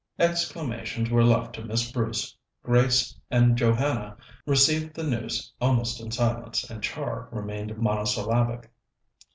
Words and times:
Exclamations 0.17 1.11
were 1.11 1.23
left 1.23 1.53
to 1.53 1.63
Miss 1.63 1.91
Bruce. 1.91 2.35
Grace 2.63 3.19
and 3.29 3.55
Joanna 3.55 4.17
received 4.47 4.95
the 4.95 5.03
news 5.03 5.53
almost 5.61 6.01
in 6.01 6.09
silence, 6.09 6.67
and 6.67 6.81
Char 6.81 7.29
remained 7.31 7.77
monosyllabic. 7.77 8.71